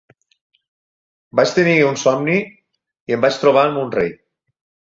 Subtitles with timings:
[1.39, 2.39] Vaig tenir un somni,
[3.13, 4.11] i em vaig trobar amb un rei.